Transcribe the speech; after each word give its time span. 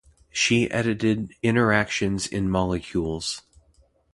She 0.31 0.67
edited 0.71 1.35
"Interactions 1.43 2.25
in 2.25 2.49
Molecules". 2.49 3.43